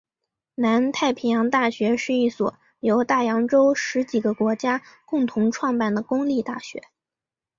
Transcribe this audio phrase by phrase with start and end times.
[0.55, 6.81] 南太平洋大学是一所由大洋洲十几个国家共同创办的公立大学。